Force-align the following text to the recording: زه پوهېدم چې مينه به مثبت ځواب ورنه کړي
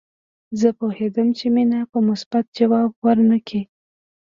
زه 0.59 0.69
پوهېدم 0.79 1.27
چې 1.37 1.45
مينه 1.55 1.79
به 1.91 1.99
مثبت 2.09 2.45
ځواب 2.57 2.91
ورنه 3.05 3.37
کړي 3.47 3.61